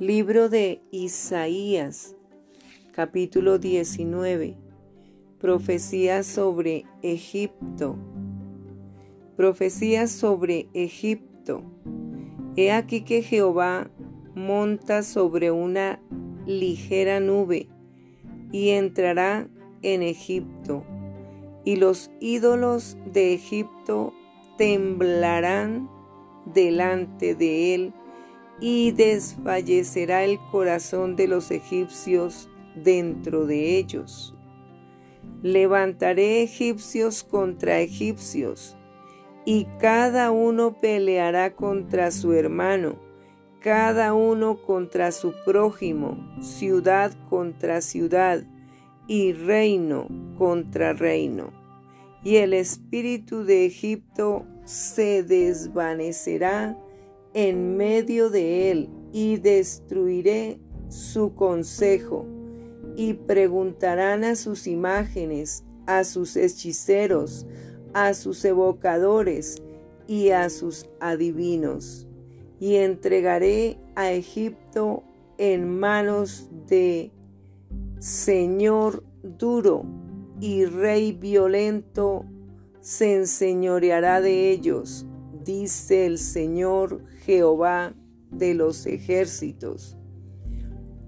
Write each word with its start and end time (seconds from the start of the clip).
Libro 0.00 0.48
de 0.48 0.80
Isaías, 0.90 2.16
capítulo 2.94 3.58
19. 3.58 4.56
Profecía 5.38 6.22
sobre 6.22 6.86
Egipto. 7.02 7.98
Profecía 9.36 10.06
sobre 10.06 10.70
Egipto. 10.72 11.62
He 12.56 12.72
aquí 12.72 13.02
que 13.02 13.20
Jehová 13.20 13.90
monta 14.34 15.02
sobre 15.02 15.50
una 15.50 16.00
ligera 16.46 17.20
nube 17.20 17.68
y 18.52 18.70
entrará 18.70 19.50
en 19.82 20.02
Egipto, 20.02 20.82
y 21.62 21.76
los 21.76 22.10
ídolos 22.20 22.96
de 23.04 23.34
Egipto 23.34 24.14
temblarán 24.56 25.90
delante 26.46 27.34
de 27.34 27.74
él, 27.74 27.92
y 28.60 28.92
desfallecerá 28.92 30.24
el 30.24 30.38
corazón 30.50 31.16
de 31.16 31.28
los 31.28 31.50
egipcios 31.50 32.48
dentro 32.74 33.46
de 33.46 33.78
ellos. 33.78 34.34
Levantaré 35.42 36.42
egipcios 36.42 37.24
contra 37.24 37.80
egipcios, 37.80 38.76
y 39.46 39.66
cada 39.78 40.30
uno 40.30 40.78
peleará 40.80 41.56
contra 41.56 42.10
su 42.10 42.34
hermano, 42.34 42.96
cada 43.60 44.14
uno 44.14 44.60
contra 44.62 45.12
su 45.12 45.32
prójimo, 45.44 46.18
ciudad 46.40 47.12
contra 47.28 47.80
ciudad, 47.80 48.44
y 49.06 49.32
reino 49.32 50.06
contra 50.38 50.92
reino. 50.92 51.52
Y 52.22 52.36
el 52.36 52.54
espíritu 52.54 53.44
de 53.44 53.66
Egipto 53.66 54.46
se 54.64 55.24
desvanecerá 55.24 56.78
en 57.34 57.76
medio 57.76 58.30
de 58.30 58.70
él, 58.70 58.90
y 59.12 59.38
destruiré 59.38 60.60
su 60.88 61.34
consejo, 61.34 62.26
y 62.96 63.14
preguntarán 63.14 64.24
a 64.24 64.36
sus 64.36 64.66
imágenes, 64.66 65.64
a 65.86 66.04
sus 66.04 66.36
hechiceros, 66.36 67.46
a 67.94 68.14
sus 68.14 68.44
evocadores 68.44 69.62
y 70.06 70.30
a 70.30 70.48
sus 70.50 70.86
adivinos, 71.00 72.06
y 72.58 72.76
entregaré 72.76 73.78
a 73.94 74.12
Egipto 74.12 75.02
en 75.38 75.78
manos 75.78 76.50
de 76.66 77.10
Señor 77.98 79.02
duro 79.22 79.84
y 80.40 80.64
Rey 80.64 81.12
violento 81.12 82.24
se 82.80 83.16
enseñoreará 83.16 84.20
de 84.20 84.50
ellos, 84.50 85.06
dice 85.44 86.06
el 86.06 86.18
Señor 86.18 87.02
Jehová 87.30 87.94
de 88.32 88.54
los 88.54 88.86
ejércitos. 88.86 89.96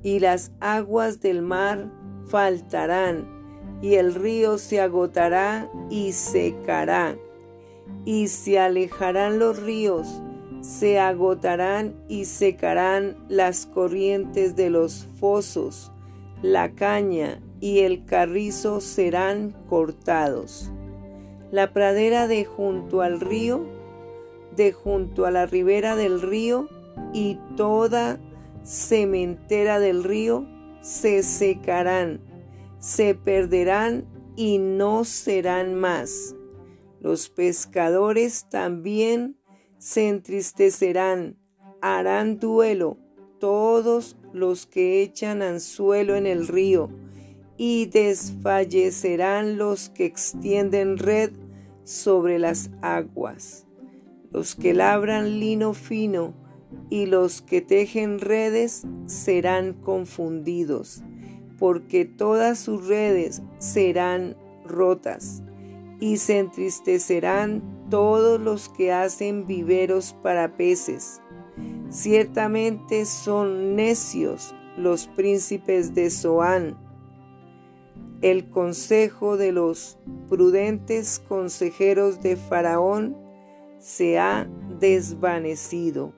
Y 0.04 0.20
las 0.20 0.52
aguas 0.60 1.20
del 1.20 1.42
mar 1.42 1.90
faltarán, 2.28 3.26
y 3.82 3.94
el 3.94 4.14
río 4.14 4.56
se 4.58 4.80
agotará 4.80 5.68
y 5.90 6.12
secará, 6.12 7.16
y 8.04 8.28
se 8.28 8.60
alejarán 8.60 9.40
los 9.40 9.60
ríos, 9.60 10.22
se 10.60 11.00
agotarán 11.00 11.96
y 12.08 12.26
secarán 12.26 13.16
las 13.28 13.66
corrientes 13.66 14.54
de 14.54 14.70
los 14.70 15.08
fosos, 15.18 15.90
la 16.40 16.70
caña 16.70 17.42
y 17.58 17.80
el 17.80 18.04
carrizo 18.04 18.80
serán 18.80 19.56
cortados. 19.68 20.70
La 21.50 21.72
pradera 21.72 22.28
de 22.28 22.44
junto 22.44 23.02
al 23.02 23.18
río, 23.18 23.81
de 24.56 24.72
junto 24.72 25.26
a 25.26 25.30
la 25.30 25.46
ribera 25.46 25.96
del 25.96 26.20
río 26.20 26.68
y 27.12 27.38
toda 27.56 28.20
sementera 28.62 29.78
del 29.78 30.04
río 30.04 30.46
se 30.80 31.22
secarán, 31.22 32.20
se 32.78 33.14
perderán 33.14 34.04
y 34.36 34.58
no 34.58 35.04
serán 35.04 35.74
más. 35.74 36.34
Los 37.00 37.28
pescadores 37.28 38.48
también 38.48 39.36
se 39.78 40.08
entristecerán, 40.08 41.36
harán 41.80 42.38
duelo 42.38 42.98
todos 43.40 44.16
los 44.32 44.66
que 44.66 45.02
echan 45.02 45.42
anzuelo 45.42 46.14
en 46.14 46.26
el 46.26 46.46
río, 46.46 46.88
y 47.56 47.86
desfallecerán 47.86 49.58
los 49.58 49.88
que 49.88 50.04
extienden 50.04 50.96
red 50.96 51.32
sobre 51.84 52.38
las 52.38 52.70
aguas, 52.80 53.66
los 54.32 54.54
que 54.54 54.74
labran 54.74 55.40
lino 55.40 55.74
fino 55.74 56.34
y 56.90 57.06
los 57.06 57.42
que 57.42 57.60
tejen 57.60 58.18
redes 58.18 58.84
serán 59.06 59.74
confundidos, 59.74 61.02
porque 61.58 62.04
todas 62.04 62.58
sus 62.58 62.86
redes 62.86 63.42
serán 63.58 64.36
rotas, 64.64 65.42
y 66.00 66.16
se 66.16 66.38
entristecerán 66.38 67.62
todos 67.90 68.40
los 68.40 68.68
que 68.68 68.90
hacen 68.90 69.46
viveros 69.46 70.16
para 70.22 70.56
peces 70.56 71.22
Ciertamente 71.92 73.04
son 73.04 73.76
necios 73.76 74.54
los 74.78 75.08
príncipes 75.08 75.94
de 75.94 76.08
Zoán. 76.08 76.78
El 78.22 78.48
consejo 78.48 79.36
de 79.36 79.52
los 79.52 79.98
prudentes 80.26 81.18
consejeros 81.28 82.22
de 82.22 82.36
Faraón 82.36 83.14
se 83.82 84.18
ha 84.18 84.48
desvanecido. 84.78 86.14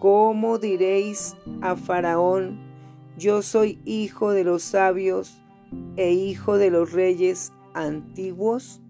¿Cómo 0.00 0.58
diréis 0.58 1.36
a 1.60 1.76
Faraón, 1.76 2.58
yo 3.16 3.42
soy 3.42 3.80
hijo 3.84 4.32
de 4.32 4.42
los 4.42 4.64
sabios 4.64 5.40
e 5.96 6.10
hijo 6.12 6.58
de 6.58 6.70
los 6.70 6.92
reyes 6.92 7.52
antiguos? 7.74 8.82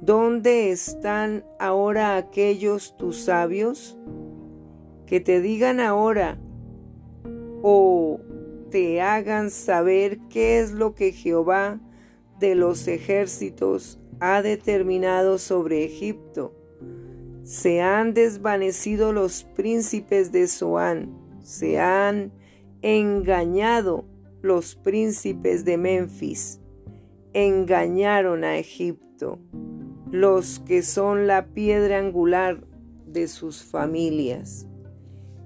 ¿Dónde 0.00 0.72
están 0.72 1.44
ahora 1.60 2.16
aquellos 2.16 2.96
tus 2.96 3.18
sabios? 3.18 3.96
que 5.06 5.20
te 5.20 5.40
digan 5.40 5.80
ahora 5.80 6.38
o 7.62 8.20
te 8.70 9.00
hagan 9.00 9.50
saber 9.50 10.18
qué 10.28 10.58
es 10.58 10.72
lo 10.72 10.94
que 10.94 11.12
Jehová 11.12 11.80
de 12.38 12.54
los 12.54 12.88
ejércitos 12.88 13.98
ha 14.20 14.42
determinado 14.42 15.38
sobre 15.38 15.84
Egipto. 15.84 16.54
Se 17.42 17.80
han 17.80 18.14
desvanecido 18.14 19.12
los 19.12 19.44
príncipes 19.44 20.32
de 20.32 20.48
Zoán, 20.48 21.16
se 21.42 21.78
han 21.78 22.32
engañado 22.82 24.04
los 24.42 24.74
príncipes 24.74 25.64
de 25.64 25.78
Memphis, 25.78 26.60
engañaron 27.32 28.44
a 28.44 28.58
Egipto, 28.58 29.38
los 30.10 30.60
que 30.60 30.82
son 30.82 31.26
la 31.26 31.46
piedra 31.46 31.98
angular 31.98 32.64
de 33.06 33.28
sus 33.28 33.62
familias. 33.62 34.66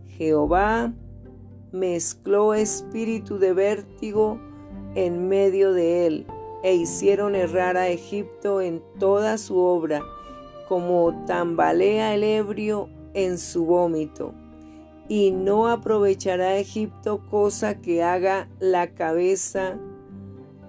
Jehová 0.07 0.93
mezcló 1.73 2.55
espíritu 2.55 3.39
de 3.39 3.53
vértigo 3.53 4.41
en 4.95 5.29
medio 5.29 5.73
de 5.73 6.07
él, 6.07 6.27
e 6.63 6.75
hicieron 6.75 7.35
errar 7.35 7.77
a 7.77 7.89
Egipto 7.89 8.61
en 8.61 8.83
toda 8.99 9.39
su 9.39 9.59
obra, 9.59 10.03
como 10.69 11.25
tambalea 11.27 12.15
el 12.15 12.23
ebrio 12.23 12.89
en 13.15 13.39
su 13.39 13.65
vómito. 13.65 14.35
Y 15.09 15.33
no 15.33 15.69
aprovechará 15.69 16.57
Egipto 16.57 17.27
cosa 17.29 17.81
que 17.81 18.03
haga 18.03 18.49
la 18.61 18.95
cabeza 18.95 19.79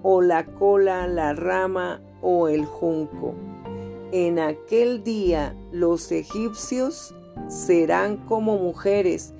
o 0.01 0.21
la 0.21 0.45
cola, 0.45 1.07
la 1.07 1.33
rama 1.33 2.01
o 2.21 2.47
el 2.47 2.65
junco. 2.65 3.35
En 4.11 4.39
aquel 4.39 5.03
día 5.03 5.55
los 5.71 6.11
egipcios 6.11 7.15
serán 7.47 8.17
como 8.17 8.57
mujeres, 8.57 9.33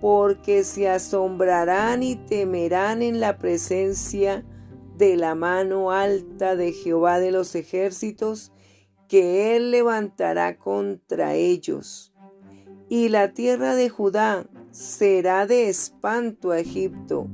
porque 0.00 0.64
se 0.64 0.88
asombrarán 0.88 2.02
y 2.02 2.16
temerán 2.16 3.02
en 3.02 3.20
la 3.20 3.38
presencia 3.38 4.42
de 4.42 4.57
la 4.98 5.34
mano 5.34 5.92
alta 5.92 6.56
de 6.56 6.72
Jehová 6.72 7.20
de 7.20 7.30
los 7.30 7.54
ejércitos, 7.54 8.52
que 9.08 9.56
él 9.56 9.70
levantará 9.70 10.58
contra 10.58 11.34
ellos. 11.34 12.12
Y 12.88 13.08
la 13.08 13.32
tierra 13.32 13.74
de 13.74 13.88
Judá 13.88 14.46
será 14.70 15.46
de 15.46 15.68
espanto 15.68 16.50
a 16.50 16.58
Egipto. 16.58 17.28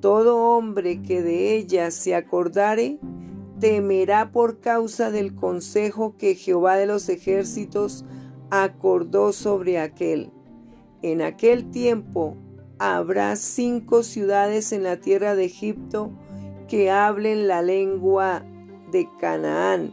Todo 0.00 0.56
hombre 0.56 1.02
que 1.02 1.22
de 1.22 1.56
ella 1.56 1.90
se 1.90 2.14
acordare, 2.14 2.98
temerá 3.58 4.30
por 4.32 4.60
causa 4.60 5.10
del 5.10 5.34
consejo 5.34 6.16
que 6.16 6.34
Jehová 6.34 6.76
de 6.76 6.86
los 6.86 7.08
ejércitos 7.08 8.04
acordó 8.50 9.32
sobre 9.32 9.78
aquel. 9.78 10.30
En 11.02 11.22
aquel 11.22 11.70
tiempo 11.70 12.36
habrá 12.78 13.36
cinco 13.36 14.02
ciudades 14.02 14.72
en 14.72 14.84
la 14.84 15.00
tierra 15.00 15.34
de 15.34 15.44
Egipto 15.44 16.12
que 16.70 16.88
hablen 16.88 17.48
la 17.48 17.62
lengua 17.62 18.44
de 18.92 19.08
Canaán 19.20 19.92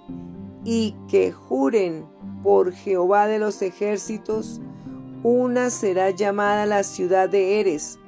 y 0.63 0.95
que 1.09 1.31
juren 1.31 2.06
por 2.44 2.71
Jehová 2.71 3.25
de 3.25 3.39
los 3.39 3.63
ejércitos 3.63 4.62
una 5.24 5.71
será 5.71 6.12
llamada 6.12 6.68
la 6.68 6.83
ciudad 6.83 7.29
de 7.29 7.59
Eres. 7.59 8.00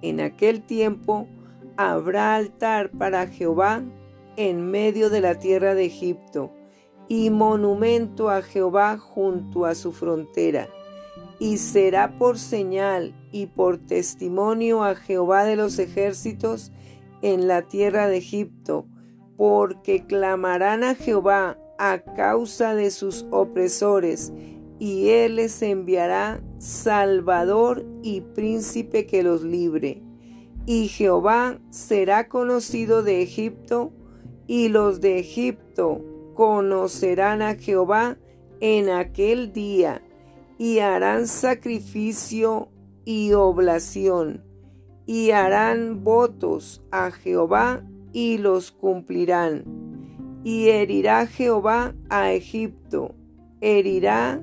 En 0.00 0.20
aquel 0.20 0.62
tiempo 0.62 1.28
habrá 1.76 2.36
altar 2.36 2.90
para 2.92 3.26
Jehová 3.26 3.82
en 4.36 4.70
medio 4.70 5.10
de 5.10 5.20
la 5.20 5.38
tierra 5.38 5.74
de 5.74 5.84
Egipto 5.84 6.54
y 7.06 7.28
monumento 7.28 8.30
a 8.30 8.40
Jehová 8.40 8.96
junto 8.96 9.66
a 9.66 9.74
su 9.74 9.92
frontera. 9.92 10.68
Y 11.38 11.58
será 11.58 12.18
por 12.18 12.38
señal 12.38 13.14
y 13.30 13.46
por 13.46 13.78
testimonio 13.78 14.82
a 14.82 14.94
Jehová 14.94 15.44
de 15.44 15.56
los 15.56 15.78
ejércitos 15.78 16.72
en 17.22 17.48
la 17.48 17.62
tierra 17.62 18.08
de 18.08 18.18
Egipto, 18.18 18.86
porque 19.36 20.06
clamarán 20.06 20.84
a 20.84 20.94
Jehová 20.94 21.58
a 21.78 22.00
causa 22.00 22.74
de 22.74 22.90
sus 22.90 23.26
opresores, 23.30 24.32
y 24.80 25.08
él 25.10 25.36
les 25.36 25.62
enviará 25.62 26.40
Salvador 26.58 27.84
y 28.02 28.20
príncipe 28.20 29.06
que 29.06 29.22
los 29.22 29.42
libre. 29.42 30.02
Y 30.66 30.88
Jehová 30.88 31.60
será 31.70 32.28
conocido 32.28 33.02
de 33.02 33.22
Egipto, 33.22 33.92
y 34.46 34.68
los 34.68 35.00
de 35.00 35.18
Egipto 35.18 36.04
conocerán 36.34 37.42
a 37.42 37.54
Jehová 37.54 38.18
en 38.60 38.88
aquel 38.90 39.52
día, 39.52 40.02
y 40.58 40.80
harán 40.80 41.26
sacrificio 41.28 42.68
y 43.04 43.32
oblación, 43.32 44.44
y 45.06 45.30
harán 45.30 46.04
votos 46.04 46.82
a 46.90 47.10
Jehová 47.10 47.82
y 48.12 48.38
los 48.38 48.72
cumplirán. 48.72 49.64
Y 50.44 50.68
herirá 50.68 51.26
Jehová 51.26 51.94
a 52.10 52.32
Egipto, 52.32 53.14
herirá 53.60 54.42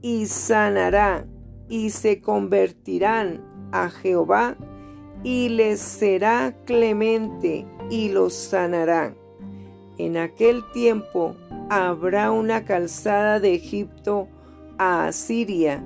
y 0.00 0.26
sanará, 0.26 1.26
y 1.68 1.90
se 1.90 2.20
convertirán 2.20 3.42
a 3.72 3.90
Jehová, 3.90 4.56
y 5.22 5.48
les 5.50 5.80
será 5.80 6.54
clemente, 6.64 7.66
y 7.90 8.10
los 8.10 8.34
sanará. 8.34 9.14
En 9.96 10.16
aquel 10.16 10.62
tiempo 10.72 11.36
habrá 11.70 12.30
una 12.30 12.64
calzada 12.64 13.40
de 13.40 13.54
Egipto 13.54 14.28
a 14.78 15.06
Asiria, 15.06 15.84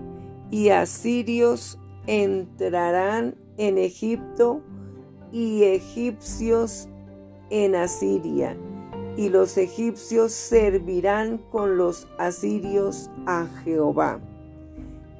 y 0.50 0.70
asirios 0.70 1.78
entrarán 2.06 3.34
en 3.56 3.78
Egipto, 3.78 4.62
y 5.30 5.64
egipcios 5.64 6.88
en 7.50 7.74
Asiria 7.74 8.56
y 9.18 9.30
los 9.30 9.58
egipcios 9.58 10.32
servirán 10.32 11.38
con 11.50 11.76
los 11.76 12.06
asirios 12.18 13.10
a 13.26 13.48
Jehová. 13.64 14.20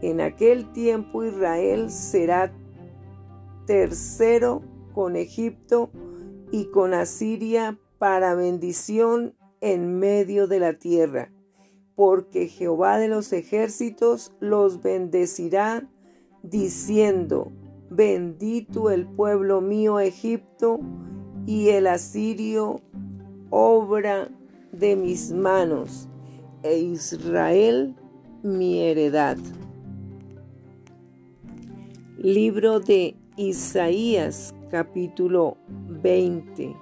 En 0.03 0.20
aquel 0.20 0.70
tiempo 0.70 1.25
Israel 1.25 1.91
será 1.91 2.53
tercero 3.67 4.62
con 4.94 5.17
Egipto 5.17 5.91
y 6.53 6.67
con 6.67 6.94
Asiria 6.94 7.76
para 7.99 8.37
bendición 8.37 9.35
en 9.61 9.99
medio 9.99 10.47
de 10.47 10.61
la 10.61 10.75
tierra, 10.75 11.32
porque 11.99 12.47
Jehová 12.47 12.97
de 12.97 13.09
los 13.09 13.33
ejércitos 13.33 14.31
los 14.39 14.85
bendecirá, 14.85 15.83
diciendo, 16.45 17.50
bendito 17.91 18.91
el 18.91 19.05
pueblo 19.05 19.61
mío 19.61 19.99
Egipto 19.99 20.79
y 21.45 21.71
el 21.71 21.89
asirio 21.89 22.81
obra 23.50 24.29
de 24.71 24.95
mis 24.95 25.33
manos, 25.33 26.09
e 26.62 26.79
Israel 26.79 27.97
mi 28.44 28.81
heredad. 28.81 29.37
Libro 32.17 32.79
de 32.79 33.17
Isaías 33.37 34.55
capítulo 34.71 35.56
20. 35.89 36.77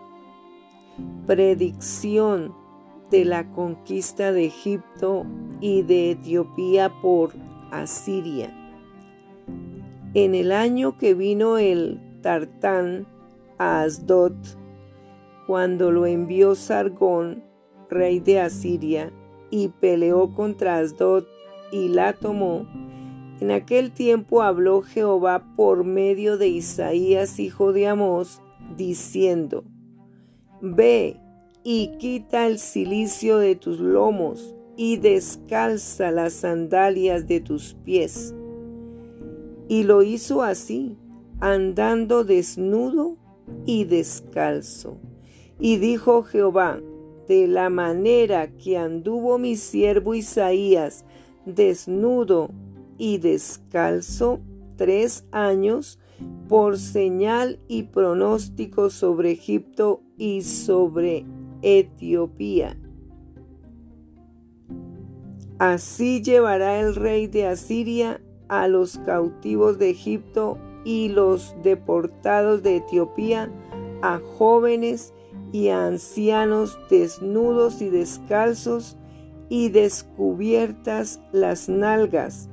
Predicción 1.27 2.66
de 3.11 3.25
la 3.25 3.51
conquista 3.53 4.33
de 4.33 4.47
Egipto 4.47 5.25
y 5.61 5.83
de 5.83 6.13
Etiopía 6.13 6.91
por 7.01 7.33
Asiria. 7.71 8.53
En 10.15 10.35
el 10.35 10.53
año 10.53 10.97
que 10.99 11.15
vino 11.15 11.59
el 11.59 12.01
Tartán 12.23 13.07
a 13.59 13.83
Asdod, 13.83 14.35
cuando 15.47 15.93
lo 15.93 16.07
envió 16.07 16.55
Sargón, 16.55 17.45
rey 17.89 18.21
de 18.21 18.41
Asiria, 18.41 19.13
y 19.51 19.69
peleó 19.69 20.35
contra 20.35 20.79
Asdod 20.79 21.25
y 21.71 21.89
la 21.89 22.15
tomó, 22.15 22.67
en 23.41 23.51
aquel 23.51 23.93
tiempo 23.93 24.43
habló 24.43 24.81
Jehová 24.81 25.45
por 25.57 25.85
medio 25.85 26.39
de 26.39 26.49
Isaías, 26.49 27.39
hijo 27.39 27.73
de 27.73 27.87
Amós, 27.87 28.41
diciendo, 28.77 29.65
Ve 30.63 31.21
y 31.69 31.89
quita 31.99 32.47
el 32.47 32.61
cilicio 32.61 33.39
de 33.39 33.57
tus 33.57 33.81
lomos 33.81 34.55
y 34.77 34.99
descalza 34.99 36.13
las 36.13 36.35
sandalias 36.35 37.27
de 37.27 37.41
tus 37.41 37.75
pies. 37.75 38.33
Y 39.67 39.83
lo 39.83 40.05
hizo 40.05 40.45
así, 40.45 40.97
andando 41.41 42.23
desnudo 42.23 43.17
y 43.65 43.83
descalzo. 43.83 44.99
Y 45.59 45.79
dijo 45.79 46.23
Jehová, 46.23 46.81
de 47.27 47.49
la 47.49 47.69
manera 47.69 48.47
que 48.57 48.79
anduvo 48.79 49.37
mi 49.37 49.57
siervo 49.57 50.15
Isaías, 50.15 51.05
desnudo 51.47 52.49
y 52.97 53.19
descalzo, 53.19 54.39
tres 54.77 55.27
años, 55.33 55.99
por 56.49 56.79
señal 56.79 57.59
y 57.67 57.83
pronóstico 57.83 58.89
sobre 58.89 59.33
Egipto 59.33 60.01
y 60.17 60.43
sobre 60.43 61.27
Etiopía. 61.63 62.77
Así 65.59 66.23
llevará 66.23 66.81
el 66.81 66.95
rey 66.95 67.27
de 67.27 67.47
Asiria 67.47 68.21
a 68.49 68.69
los 68.69 68.99
cautivos 68.99 69.79
de 69.79 69.91
Egipto 69.91 70.59
y 70.85 71.09
los 71.09 71.55
deportados 71.63 72.63
de 72.63 72.77
Etiopía, 72.77 73.51
a 74.03 74.21
jóvenes 74.39 75.15
y 75.53 75.69
a 75.69 75.87
ancianos 75.87 76.79
desnudos 76.91 77.81
y 77.81 77.89
descalzos 77.89 78.97
y 79.49 79.71
descubiertas 79.71 81.21
las 81.33 81.69
nalgas, 81.69 82.49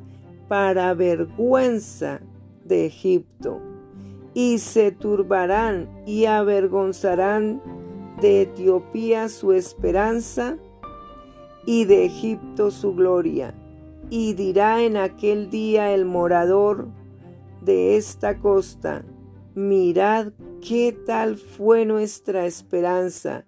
para 0.47 0.93
vergüenza 0.93 2.21
de 2.63 2.85
Egipto. 2.85 3.59
Y 4.33 4.59
se 4.59 4.91
turbarán 4.91 5.89
y 6.05 6.25
avergonzarán 6.25 7.61
de 8.23 8.43
Etiopía 8.43 9.27
su 9.27 9.51
esperanza 9.51 10.57
y 11.65 11.83
de 11.83 12.05
Egipto 12.05 12.71
su 12.71 12.95
gloria. 12.95 13.53
Y 14.09 14.33
dirá 14.33 14.81
en 14.81 14.95
aquel 14.95 15.49
día 15.49 15.93
el 15.93 16.05
morador 16.05 16.87
de 17.59 17.97
esta 17.97 18.39
costa, 18.39 19.03
mirad 19.55 20.31
qué 20.65 20.97
tal 21.05 21.35
fue 21.35 21.85
nuestra 21.85 22.45
esperanza, 22.45 23.45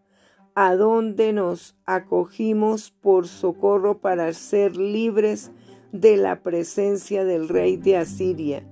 a 0.55 0.75
dónde 0.75 1.31
nos 1.31 1.77
acogimos 1.85 2.91
por 2.91 3.29
socorro 3.29 4.01
para 4.01 4.33
ser 4.33 4.75
libres 4.75 5.53
de 5.93 6.17
la 6.17 6.43
presencia 6.43 7.23
del 7.23 7.47
rey 7.47 7.77
de 7.77 7.95
Asiria. 7.95 8.67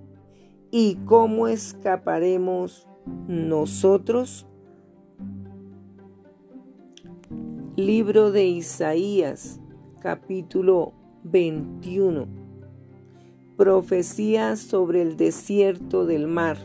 ¿Y 0.69 0.95
cómo 1.05 1.47
escaparemos 1.47 2.89
nosotros? 3.29 4.47
Libro 7.75 8.31
de 8.31 8.45
Isaías, 8.45 9.59
capítulo 9.99 10.93
21. 11.23 12.27
Profecía 13.57 14.55
sobre 14.55 15.01
el 15.01 15.17
desierto 15.17 16.05
del 16.05 16.27
mar 16.27 16.57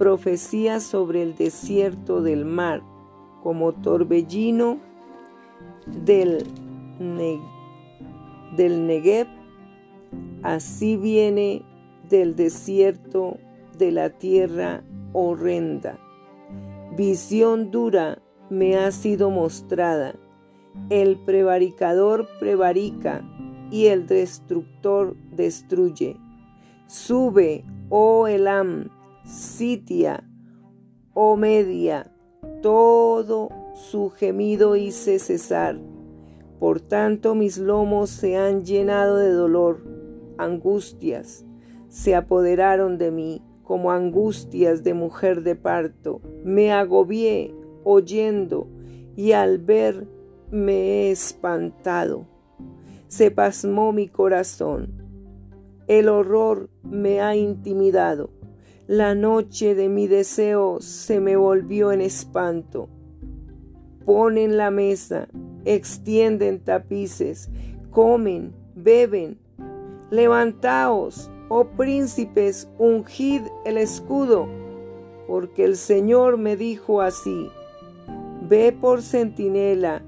profecía 0.00 0.80
sobre 0.80 1.22
el 1.22 1.36
desierto 1.36 2.22
del 2.22 2.46
mar, 2.46 2.82
como 3.42 3.74
torbellino 3.74 4.78
del, 5.86 6.46
del 8.56 8.86
Negev, 8.86 9.26
así 10.42 10.96
viene 10.96 11.62
del 12.08 12.34
desierto 12.34 13.36
de 13.76 13.92
la 13.92 14.08
tierra 14.08 14.82
horrenda. 15.12 15.98
Visión 16.96 17.70
dura 17.70 18.22
me 18.50 18.76
ha 18.76 18.90
sido 18.90 19.30
mostrada. 19.30 20.14
El 20.88 21.16
prevaricador 21.16 22.28
prevarica 22.38 23.22
y 23.70 23.86
el 23.86 24.06
destructor 24.06 25.16
destruye. 25.32 26.16
Sube, 26.86 27.64
oh 27.88 28.26
Elam, 28.26 28.88
Sitia, 29.24 30.24
o 31.14 31.36
Media, 31.36 32.12
todo 32.62 33.48
su 33.74 34.10
gemido 34.10 34.76
hice 34.76 35.18
cesar, 35.18 35.78
Por 36.58 36.80
tanto 36.80 37.34
mis 37.34 37.56
lomos 37.56 38.10
se 38.10 38.36
han 38.36 38.64
llenado 38.64 39.16
de 39.16 39.30
dolor, 39.30 39.82
angustias 40.36 41.44
se 41.90 42.14
apoderaron 42.14 42.98
de 42.98 43.10
mí 43.10 43.42
como 43.64 43.90
angustias 43.90 44.82
de 44.82 44.94
mujer 44.94 45.42
de 45.42 45.56
parto. 45.56 46.22
Me 46.44 46.72
agobié 46.72 47.52
oyendo 47.84 48.68
y 49.16 49.32
al 49.32 49.58
ver 49.58 50.06
me 50.50 50.72
he 50.72 51.10
espantado. 51.10 52.26
Se 53.08 53.30
pasmó 53.30 53.92
mi 53.92 54.08
corazón. 54.08 54.92
El 55.86 56.08
horror 56.08 56.70
me 56.82 57.20
ha 57.20 57.34
intimidado. 57.34 58.30
La 58.86 59.14
noche 59.14 59.74
de 59.74 59.88
mi 59.88 60.06
deseo 60.06 60.80
se 60.80 61.20
me 61.20 61.36
volvió 61.36 61.92
en 61.92 62.00
espanto. 62.00 62.88
Ponen 64.04 64.56
la 64.56 64.70
mesa, 64.70 65.28
extienden 65.64 66.60
tapices, 66.60 67.50
comen, 67.90 68.52
beben. 68.74 69.38
Levantaos, 70.10 71.30
oh 71.48 71.66
príncipes, 71.76 72.68
ungid 72.78 73.42
el 73.64 73.76
escudo, 73.76 74.48
porque 75.28 75.64
el 75.64 75.76
Señor 75.76 76.38
me 76.38 76.56
dijo 76.56 77.00
así, 77.00 77.48
ve 78.50 78.72
por 78.72 79.00
centinela, 79.00 80.02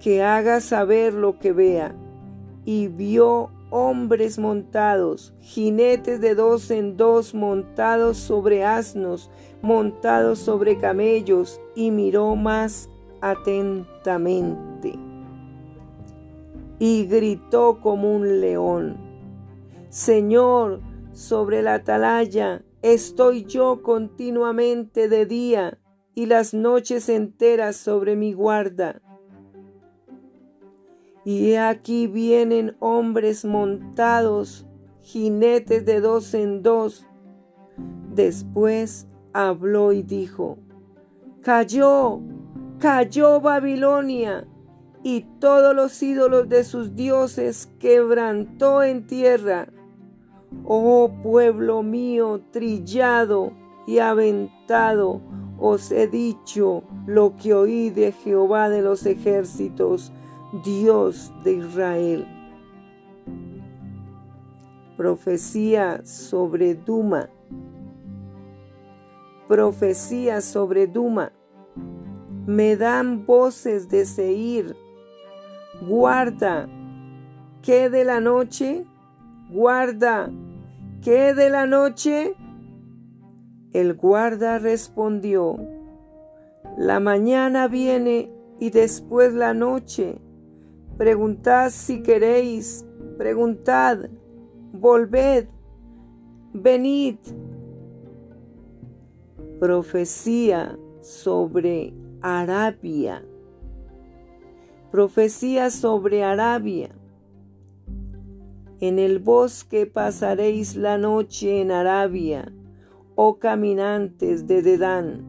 que 0.00 0.22
haga 0.22 0.60
saber 0.60 1.12
lo 1.12 1.38
que 1.38 1.52
vea. 1.52 1.94
Y 2.64 2.88
vio 2.88 3.50
hombres 3.68 4.38
montados, 4.38 5.34
jinetes 5.40 6.20
de 6.20 6.34
dos 6.34 6.70
en 6.70 6.96
dos 6.96 7.34
montados 7.34 8.16
sobre 8.16 8.64
asnos, 8.64 9.30
montados 9.60 10.38
sobre 10.38 10.78
camellos, 10.78 11.60
y 11.74 11.90
miró 11.90 12.36
más 12.36 12.88
atentamente. 13.20 14.98
Y 16.78 17.04
gritó 17.04 17.80
como 17.82 18.16
un 18.16 18.40
león, 18.40 18.96
Señor, 19.90 20.80
sobre 21.12 21.62
la 21.62 21.74
atalaya 21.74 22.62
estoy 22.82 23.44
yo 23.44 23.82
continuamente 23.82 25.08
de 25.08 25.24
día 25.24 25.78
y 26.14 26.26
las 26.26 26.54
noches 26.54 27.08
enteras 27.08 27.76
sobre 27.76 28.16
mi 28.16 28.32
guarda. 28.32 29.00
Y 31.24 31.54
aquí 31.54 32.06
vienen 32.06 32.76
hombres 32.80 33.44
montados, 33.44 34.66
jinetes 35.00 35.84
de 35.84 36.00
dos 36.00 36.34
en 36.34 36.62
dos. 36.62 37.06
Después 38.14 39.08
habló 39.32 39.92
y 39.92 40.02
dijo, 40.02 40.58
Cayó, 41.42 42.20
cayó 42.78 43.40
Babilonia, 43.40 44.46
y 45.02 45.22
todos 45.38 45.74
los 45.74 46.02
ídolos 46.02 46.48
de 46.48 46.64
sus 46.64 46.94
dioses 46.94 47.70
quebrantó 47.78 48.82
en 48.82 49.06
tierra. 49.06 49.68
Oh 50.64 51.10
pueblo 51.22 51.82
mío, 51.82 52.40
trillado 52.50 53.52
y 53.86 53.98
aventado, 53.98 55.20
os 55.66 55.90
he 55.90 56.06
dicho 56.06 56.82
lo 57.06 57.36
que 57.36 57.54
oí 57.54 57.88
de 57.88 58.12
Jehová 58.12 58.68
de 58.68 58.82
los 58.82 59.06
ejércitos 59.06 60.12
Dios 60.62 61.32
de 61.42 61.54
Israel. 61.54 62.26
Profecía 64.98 66.04
sobre 66.04 66.74
Duma. 66.74 67.30
Profecía 69.48 70.42
sobre 70.42 70.86
Duma. 70.86 71.32
Me 72.46 72.76
dan 72.76 73.24
voces 73.24 73.88
de 73.88 74.04
Seir. 74.04 74.76
Guarda, 75.88 76.68
¿qué 77.62 77.88
de 77.88 78.04
la 78.04 78.20
noche? 78.20 78.84
Guarda, 79.50 80.30
¿qué 81.02 81.32
de 81.32 81.48
la 81.48 81.64
noche? 81.64 82.36
El 83.74 83.92
guarda 83.92 84.58
respondió, 84.58 85.58
la 86.78 86.98
mañana 86.98 87.68
viene 87.68 88.30
y 88.58 88.70
después 88.70 89.34
la 89.34 89.52
noche 89.52 90.22
Preguntad 90.96 91.70
si 91.70 92.02
queréis, 92.04 92.86
preguntad, 93.18 94.08
volved, 94.72 95.48
venid. 96.52 97.16
Profecía 99.58 100.78
sobre 101.00 101.92
Arabia. 102.20 103.24
Profecía 104.92 105.70
sobre 105.70 106.22
Arabia. 106.22 106.90
En 108.78 109.00
el 109.00 109.18
bosque 109.18 109.86
pasaréis 109.86 110.76
la 110.76 110.96
noche 110.96 111.60
en 111.60 111.72
Arabia, 111.72 112.52
oh 113.14 113.38
caminantes 113.38 114.46
de 114.46 114.62
Dedán. 114.62 115.24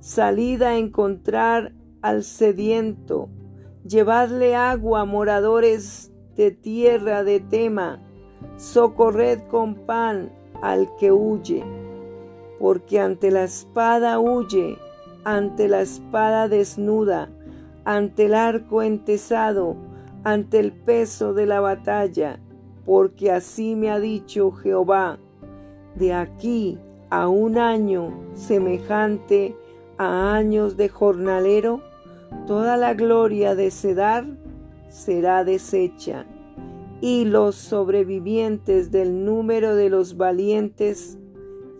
Salid 0.00 0.62
a 0.62 0.76
encontrar 0.76 1.72
al 2.02 2.24
sediento 2.24 3.30
Llevadle 3.86 4.56
agua, 4.56 5.04
moradores 5.04 6.10
de 6.36 6.50
tierra 6.50 7.22
de 7.22 7.38
Tema, 7.38 8.00
socorred 8.56 9.40
con 9.48 9.74
pan 9.74 10.32
al 10.62 10.88
que 10.96 11.12
huye, 11.12 11.62
porque 12.58 12.98
ante 12.98 13.30
la 13.30 13.44
espada 13.44 14.18
huye, 14.18 14.78
ante 15.24 15.68
la 15.68 15.82
espada 15.82 16.48
desnuda, 16.48 17.28
ante 17.84 18.24
el 18.24 18.34
arco 18.34 18.80
entesado, 18.80 19.76
ante 20.24 20.60
el 20.60 20.72
peso 20.72 21.34
de 21.34 21.44
la 21.44 21.60
batalla, 21.60 22.40
porque 22.86 23.30
así 23.30 23.76
me 23.76 23.90
ha 23.90 24.00
dicho 24.00 24.50
Jehová, 24.50 25.18
de 25.94 26.14
aquí 26.14 26.78
a 27.10 27.28
un 27.28 27.58
año 27.58 28.12
semejante 28.34 29.56
a 29.98 30.34
años 30.34 30.76
de 30.76 30.88
jornalero, 30.88 31.82
toda 32.46 32.76
la 32.76 32.94
gloria 32.94 33.54
de 33.54 33.70
Cedar 33.70 34.26
será 34.88 35.44
deshecha, 35.44 36.26
y 37.00 37.24
los 37.24 37.54
sobrevivientes 37.54 38.90
del 38.90 39.24
número 39.24 39.74
de 39.74 39.90
los 39.90 40.16
valientes 40.16 41.18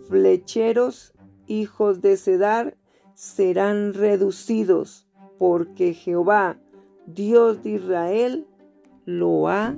flecheros, 0.07 1.13
hijos 1.47 2.01
de 2.01 2.17
Cedar, 2.17 2.77
serán 3.13 3.93
reducidos, 3.93 5.07
porque 5.37 5.93
Jehová, 5.93 6.57
Dios 7.05 7.63
de 7.63 7.71
Israel, 7.71 8.47
lo 9.05 9.47
ha 9.47 9.75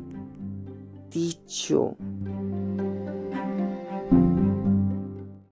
dicho. 1.11 1.95